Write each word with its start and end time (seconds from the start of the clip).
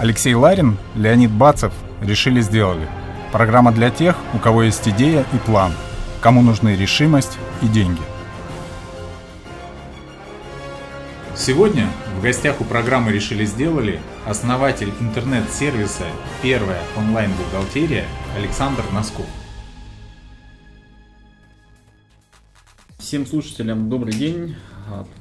Алексей 0.00 0.32
Ларин, 0.32 0.78
Леонид 0.96 1.30
Бацев 1.30 1.74
решили 2.00 2.40
сделали. 2.40 2.88
Программа 3.32 3.70
для 3.70 3.90
тех, 3.90 4.16
у 4.32 4.38
кого 4.38 4.62
есть 4.62 4.88
идея 4.88 5.26
и 5.34 5.36
план, 5.36 5.74
кому 6.22 6.40
нужны 6.40 6.74
решимость 6.74 7.36
и 7.60 7.66
деньги. 7.66 8.00
Сегодня 11.36 11.86
в 12.16 12.22
гостях 12.22 12.62
у 12.62 12.64
программы 12.64 13.12
«Решили 13.12 13.44
сделали» 13.44 14.00
основатель 14.24 14.90
интернет-сервиса 15.00 16.04
«Первая 16.40 16.80
онлайн-бухгалтерия» 16.96 18.06
Александр 18.38 18.84
Носков. 18.94 19.26
Всем 22.98 23.26
слушателям 23.26 23.90
добрый 23.90 24.14
день. 24.14 24.56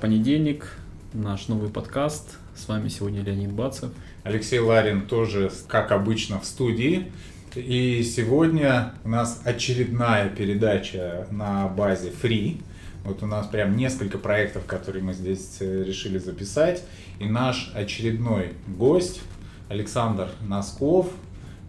Понедельник, 0.00 0.76
наш 1.12 1.48
новый 1.48 1.70
подкаст. 1.70 2.38
С 2.60 2.68
вами 2.68 2.88
сегодня 2.88 3.22
Леонид 3.22 3.52
Бацев. 3.52 3.90
Алексей 4.22 4.58
Ларин 4.58 5.06
тоже, 5.06 5.50
как 5.66 5.92
обычно, 5.92 6.38
в 6.38 6.44
студии. 6.44 7.10
И 7.54 8.02
сегодня 8.02 8.92
у 9.02 9.08
нас 9.08 9.40
очередная 9.44 10.28
передача 10.28 11.26
на 11.30 11.68
базе 11.68 12.10
Free. 12.10 12.60
Вот 13.02 13.22
у 13.22 13.26
нас 13.26 13.46
прям 13.46 13.78
несколько 13.78 14.18
проектов, 14.18 14.66
которые 14.66 15.02
мы 15.02 15.14
здесь 15.14 15.56
э, 15.60 15.84
решили 15.84 16.18
записать. 16.18 16.82
И 17.18 17.24
наш 17.24 17.72
очередной 17.74 18.52
гость 18.66 19.22
Александр 19.70 20.28
Носков 20.46 21.08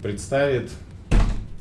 представит 0.02 0.72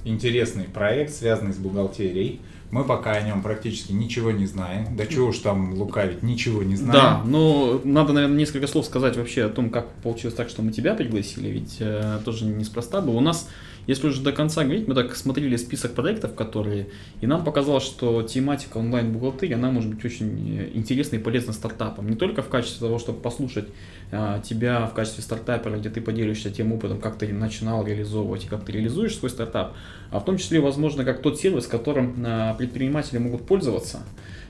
интересный 0.03 0.65
проект, 0.65 1.15
связанный 1.15 1.53
с 1.53 1.57
бухгалтерией. 1.57 2.41
Мы 2.71 2.85
пока 2.85 3.13
о 3.13 3.21
нем 3.23 3.43
практически 3.43 3.93
ничего 3.93 4.31
не 4.31 4.47
знаем. 4.47 4.97
Да 4.97 5.07
чего 5.07 5.29
уж 5.29 5.39
там 5.39 5.75
лукавить, 5.75 6.23
ничего 6.23 6.63
не 6.63 6.77
знаем. 6.77 6.93
Да, 6.93 7.23
но 7.25 7.81
надо, 7.85 8.13
наверное, 8.13 8.37
несколько 8.37 8.67
слов 8.67 8.87
сказать 8.87 9.17
вообще 9.17 9.45
о 9.45 9.49
том, 9.49 9.71
как 9.71 9.89
получилось 10.03 10.35
так, 10.35 10.49
что 10.49 10.63
мы 10.63 10.71
тебя 10.71 10.95
пригласили, 10.95 11.49
ведь 11.49 11.77
э, 11.81 12.21
тоже 12.25 12.45
неспроста 12.45 13.01
было. 13.01 13.17
У 13.17 13.21
нас 13.21 13.49
если 13.91 14.07
уже 14.07 14.23
до 14.23 14.31
конца 14.31 14.63
говорить, 14.63 14.87
мы 14.87 14.95
так 14.95 15.17
смотрели 15.17 15.57
список 15.57 15.95
проектов, 15.95 16.37
которые, 16.37 16.87
и 17.21 17.27
нам 17.27 17.43
показалось, 17.43 17.83
что 17.83 18.23
тематика 18.23 18.79
онлайн-бухгалтерии, 18.79 19.55
она 19.55 19.73
может 19.73 19.93
быть 19.93 20.05
очень 20.05 20.61
э, 20.61 20.71
интересной 20.75 21.19
и 21.19 21.21
полезна 21.21 21.53
стартапам. 21.53 22.09
Не 22.09 22.15
только 22.15 22.43
в 22.43 22.49
качестве 22.49 22.87
того, 22.87 23.01
чтобы 23.01 23.19
послушать 23.19 23.67
а, 24.13 24.41
тебя 24.43 24.87
в 24.87 24.95
качестве 24.95 25.25
стартапера, 25.25 25.77
где 25.77 25.91
ты 25.91 26.01
поделишься 26.01 26.53
тем 26.53 26.73
опытом, 26.73 27.01
как 27.01 27.19
ты 27.19 27.33
начинал 27.33 27.85
реализовывать 27.85 28.45
и 28.45 28.47
как 28.47 28.65
ты 28.65 28.71
реализуешь 28.71 29.17
свой 29.17 29.29
стартап, 29.29 29.75
а 30.13 30.21
в 30.21 30.25
том 30.25 30.39
числе, 30.39 30.61
возможно, 30.61 31.05
как 31.05 31.21
тот 31.21 31.41
сервис, 31.41 31.67
которым 31.67 32.15
а, 32.25 32.55
предприниматели 32.55 33.19
могут 33.19 33.45
пользоваться, 33.45 34.05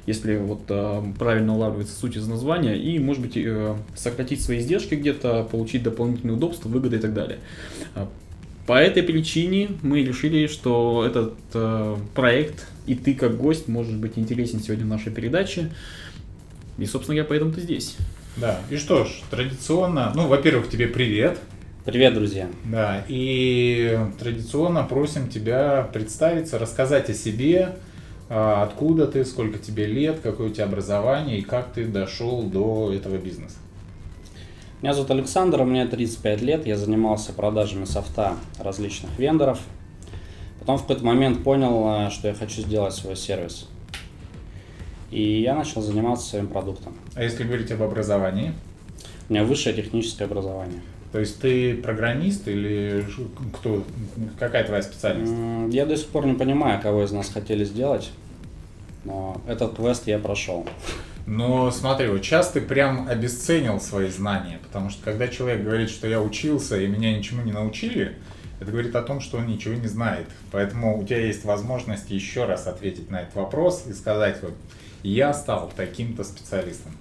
если 0.05 0.36
вот 0.36 0.64
а, 0.68 1.02
правильно 1.18 1.55
улавливается 1.55 1.98
суть 1.98 2.14
из 2.14 2.28
названия, 2.28 2.77
и, 2.77 2.98
может 2.98 3.22
быть, 3.22 3.38
э, 3.38 3.74
сократить 3.96 4.42
свои 4.42 4.58
издержки 4.58 4.96
где-то, 4.96 5.44
получить 5.50 5.83
дополнительные 5.83 6.36
удобства, 6.36 6.68
выгоды 6.68 6.96
и 6.96 7.00
так 7.00 7.14
далее. 7.14 7.38
По 8.70 8.80
этой 8.80 9.02
причине 9.02 9.70
мы 9.82 10.04
решили, 10.04 10.46
что 10.46 11.04
этот 11.04 11.34
э, 11.54 11.96
проект 12.14 12.68
и 12.86 12.94
ты 12.94 13.14
как 13.14 13.36
гость 13.36 13.66
может 13.66 13.96
быть 13.96 14.12
интересен 14.14 14.60
сегодня 14.60 14.84
в 14.84 14.88
нашей 14.88 15.10
передаче. 15.10 15.72
И, 16.78 16.86
собственно 16.86 17.16
говоря, 17.16 17.28
поэтому 17.28 17.50
ты 17.50 17.62
здесь. 17.62 17.96
Да, 18.36 18.60
и 18.70 18.77
что 18.77 19.06
ж, 19.06 19.08
традиционно, 19.28 20.12
ну, 20.14 20.28
во-первых, 20.28 20.70
тебе 20.70 20.86
привет. 20.86 21.40
Привет, 21.84 22.14
друзья. 22.14 22.46
Да, 22.64 23.04
и 23.08 23.98
традиционно 24.20 24.84
просим 24.84 25.28
тебя 25.28 25.90
представиться, 25.92 26.56
рассказать 26.56 27.10
о 27.10 27.12
себе, 27.12 27.74
а, 28.28 28.62
откуда 28.62 29.08
ты, 29.08 29.24
сколько 29.24 29.58
тебе 29.58 29.86
лет, 29.86 30.20
какое 30.22 30.46
у 30.46 30.52
тебя 30.52 30.66
образование 30.66 31.40
и 31.40 31.42
как 31.42 31.72
ты 31.72 31.86
дошел 31.86 32.44
до 32.44 32.92
этого 32.94 33.16
бизнеса. 33.16 33.56
Меня 34.83 34.95
зовут 34.95 35.11
Александр, 35.11 35.62
мне 35.64 35.86
35 35.86 36.41
лет, 36.41 36.67
я 36.67 36.78
занимался 36.78 37.34
продажами 37.34 37.84
софта 37.84 38.36
различных 38.59 39.11
вендоров. 39.18 39.61
Потом 40.58 40.79
в 40.79 40.83
какой-то 40.83 41.05
момент 41.05 41.45
понял, 41.45 42.07
э, 42.07 42.11
что 42.11 42.29
я 42.29 42.35
хочу 42.35 42.63
сделать 42.63 42.95
свой 42.95 43.14
сервис. 43.14 43.69
И 45.11 45.42
я 45.42 45.55
начал 45.55 45.83
заниматься 45.83 46.30
своим 46.30 46.46
продуктом. 46.46 46.95
А 47.14 47.23
если 47.23 47.45
говорить 47.45 47.70
об 47.73 47.83
образовании? 47.83 48.55
У 49.29 49.35
меня 49.35 49.45
высшее 49.45 49.77
техническое 49.77 50.24
образование. 50.24 50.80
То 51.13 51.19
есть 51.19 51.39
ты 51.42 51.74
программист 51.74 52.48
или 52.48 53.05
кто? 53.52 53.85
Какая 54.39 54.64
твоя 54.64 54.83
специальность? 54.83 55.74
Я 55.74 55.85
до 55.85 55.95
сих 55.95 56.07
пор 56.07 56.24
не 56.24 56.35
понимаю, 56.35 56.80
кого 56.80 57.05
из 57.05 57.13
нас 57.13 57.29
хотели 57.29 57.64
сделать, 57.64 58.11
но 59.05 59.42
этот 59.46 59.77
квест 59.77 60.07
я 60.07 60.19
прошел. 60.19 60.64
Но 61.27 61.70
смотри, 61.70 62.08
вот 62.08 62.25
сейчас 62.25 62.51
ты 62.51 62.61
прям 62.61 63.08
обесценил 63.08 63.81
свои 63.81 64.08
знания, 64.08 64.58
потому 64.63 64.91
что 64.91 65.03
когда 65.05 65.29
человек 65.29 65.63
говорит, 65.63 65.91
что 65.91 66.08
я 66.08 66.20
учился 66.20 66.81
и 66.81 66.86
меня 66.86 67.17
ничему 67.17 67.42
не 67.42 67.53
научили, 67.53 68.17
это 68.61 68.70
говорит 68.70 68.95
о 68.95 69.03
том, 69.03 69.20
что 69.20 69.39
он 69.39 69.47
ничего 69.47 69.75
не 69.75 69.86
знает. 69.86 70.27
Поэтому 70.51 70.98
у 70.98 71.05
тебя 71.05 71.25
есть 71.25 71.45
возможность 71.45 72.11
еще 72.11 72.45
раз 72.45 72.67
ответить 72.67 73.11
на 73.11 73.23
этот 73.23 73.35
вопрос 73.35 73.85
и 73.86 73.92
сказать, 73.92 74.39
вот, 74.42 74.55
я 75.03 75.33
стал 75.33 75.73
таким-то 75.75 76.25
специалистом. 76.25 76.92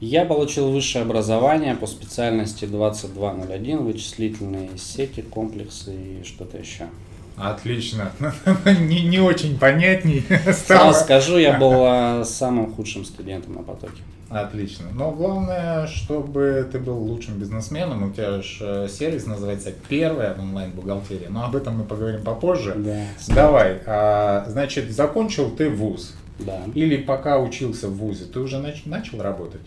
Я 0.00 0.26
получил 0.26 0.70
высшее 0.70 1.02
образование 1.04 1.74
по 1.74 1.86
специальности 1.86 2.66
2201, 2.66 3.84
вычислительные 3.84 4.76
сети, 4.76 5.22
комплексы 5.22 6.20
и 6.20 6.24
что-то 6.24 6.58
еще. 6.58 6.88
Отлично. 7.36 8.12
не, 8.64 9.02
не 9.02 9.18
очень 9.18 9.58
понятней 9.58 10.24
стало. 10.52 10.92
скажу, 10.92 11.38
я 11.38 11.58
был 11.58 11.84
а, 11.84 12.24
самым 12.24 12.72
худшим 12.72 13.04
студентом 13.04 13.54
на 13.54 13.62
потоке. 13.62 14.02
Отлично. 14.30 14.86
Но 14.92 15.12
главное, 15.12 15.86
чтобы 15.86 16.68
ты 16.70 16.78
был 16.78 16.98
лучшим 16.98 17.38
бизнесменом. 17.38 18.02
У 18.02 18.12
тебя 18.12 18.42
же 18.42 18.56
э, 18.60 18.88
сервис 18.88 19.26
называется 19.26 19.72
«Первая 19.88 20.34
онлайн-бухгалтерия». 20.36 21.28
Но 21.28 21.44
об 21.44 21.54
этом 21.54 21.78
мы 21.78 21.84
поговорим 21.84 22.22
попозже. 22.22 22.74
Да. 22.76 23.04
Давай. 23.32 23.80
А, 23.86 24.44
значит, 24.48 24.90
закончил 24.90 25.50
ты 25.50 25.70
вуз. 25.70 26.14
Да. 26.40 26.62
Или 26.74 26.96
пока 26.96 27.38
учился 27.38 27.86
в 27.88 27.96
вузе, 27.96 28.24
ты 28.24 28.40
уже 28.40 28.56
нач- 28.56 28.82
начал 28.86 29.22
работать? 29.22 29.60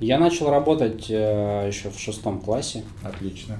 Я 0.00 0.18
начал 0.18 0.50
работать 0.50 1.06
э, 1.08 1.68
еще 1.68 1.90
в 1.90 1.98
шестом 1.98 2.40
классе. 2.40 2.82
Отлично. 3.04 3.56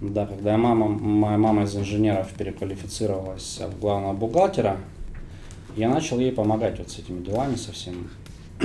Да, 0.00 0.26
когда 0.26 0.58
мама, 0.58 0.88
моя 0.88 1.38
мама 1.38 1.62
из 1.62 1.74
инженеров 1.74 2.30
переквалифицировалась 2.36 3.60
в 3.60 3.80
главного 3.80 4.12
бухгалтера, 4.12 4.76
я 5.74 5.88
начал 5.88 6.18
ей 6.18 6.32
помогать 6.32 6.78
вот 6.78 6.90
с 6.90 6.98
этими 6.98 7.24
делами 7.24 7.56
совсем. 7.56 8.10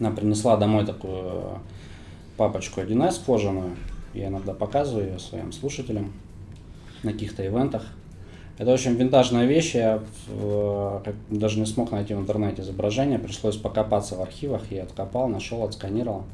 Она 0.00 0.10
принесла 0.10 0.58
домой 0.58 0.84
такую 0.84 1.58
папочку 2.36 2.82
1С 2.82 3.24
кожаную. 3.24 3.76
Я 4.12 4.28
иногда 4.28 4.52
показываю 4.52 5.12
ее 5.12 5.18
своим 5.18 5.52
слушателям 5.52 6.12
на 7.02 7.12
каких-то 7.12 7.46
ивентах. 7.46 7.86
Это 8.58 8.72
очень 8.72 8.94
винтажная 8.94 9.46
вещь, 9.46 9.74
я 9.74 10.02
в, 10.28 11.02
даже 11.28 11.58
не 11.58 11.66
смог 11.66 11.90
найти 11.90 12.14
в 12.14 12.20
интернете 12.20 12.62
изображение, 12.62 13.18
пришлось 13.18 13.56
покопаться 13.56 14.14
в 14.14 14.22
архивах, 14.22 14.70
я 14.70 14.84
откопал, 14.84 15.28
нашел, 15.28 15.64
отсканировал. 15.64 16.24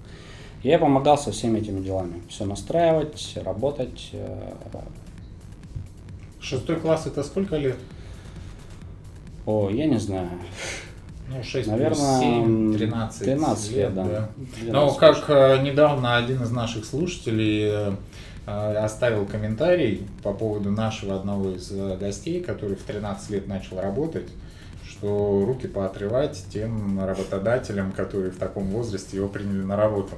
Я 0.63 0.79
помогал 0.79 1.17
со 1.17 1.33
всеми 1.33 1.59
этими 1.59 1.81
делами. 1.81 2.23
Все 2.29 2.45
настраивать, 2.45 3.39
работать. 3.43 4.11
Э, 4.13 4.53
Шестой 6.39 6.77
класс 6.77 7.07
это 7.07 7.23
сколько 7.23 7.57
лет? 7.57 7.77
О, 9.47 9.71
я 9.71 9.87
не 9.87 9.99
знаю. 9.99 10.29
Ну, 11.29 11.43
6 11.43 11.69
Наверное, 11.69 12.21
7, 12.21 12.77
13, 12.77 13.21
13 13.21 13.71
лет, 13.71 13.77
лет 13.77 13.95
да. 13.95 14.05
да. 14.05 14.29
12 14.61 14.73
Но 14.73 14.95
как 14.95 15.31
э, 15.31 15.63
недавно 15.63 16.17
один 16.17 16.43
из 16.43 16.51
наших 16.51 16.85
слушателей 16.85 17.95
э, 18.47 18.75
оставил 18.77 19.25
комментарий 19.25 20.07
по 20.23 20.35
поводу 20.35 20.71
нашего 20.71 21.17
одного 21.17 21.53
из 21.53 21.71
гостей, 21.99 22.43
который 22.43 22.77
в 22.77 22.83
13 22.83 23.31
лет 23.31 23.49
начал 23.49 23.81
работать, 23.81 24.29
что 24.87 25.45
руки 25.47 25.69
поотрывать 25.69 26.45
тем 26.53 27.03
работодателям, 27.03 27.93
которые 27.93 28.31
в 28.31 28.37
таком 28.37 28.65
возрасте 28.65 29.17
его 29.17 29.29
приняли 29.29 29.63
на 29.63 29.77
работу. 29.77 30.17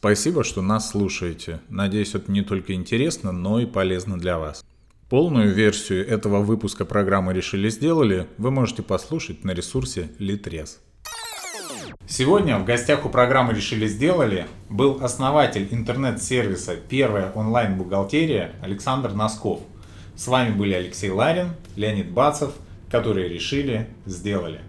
Спасибо, 0.00 0.44
что 0.44 0.62
нас 0.62 0.90
слушаете. 0.90 1.60
Надеюсь, 1.68 2.14
это 2.14 2.32
не 2.32 2.42
только 2.42 2.72
интересно, 2.72 3.32
но 3.32 3.60
и 3.60 3.66
полезно 3.66 4.18
для 4.18 4.38
вас. 4.38 4.64
Полную 5.08 5.54
версию 5.54 6.08
этого 6.08 6.40
выпуска 6.40 6.84
программы 6.84 7.32
«Решили 7.34 7.68
сделали» 7.68 8.26
вы 8.38 8.50
можете 8.50 8.82
послушать 8.82 9.44
на 9.44 9.52
ресурсе 9.52 10.10
Литрес. 10.18 10.80
Сегодня 12.08 12.58
в 12.58 12.64
гостях 12.64 13.04
у 13.04 13.10
программы 13.10 13.52
«Решили 13.52 13.86
сделали» 13.86 14.46
был 14.68 15.04
основатель 15.04 15.68
интернет-сервиса 15.70 16.76
«Первая 16.76 17.30
онлайн-бухгалтерия» 17.32 18.54
Александр 18.62 19.12
Носков. 19.12 19.60
С 20.16 20.26
вами 20.26 20.54
были 20.54 20.72
Алексей 20.72 21.10
Ларин, 21.10 21.50
Леонид 21.76 22.10
Бацев– 22.10 22.52
которые 22.90 23.28
решили, 23.28 23.88
сделали. 24.04 24.60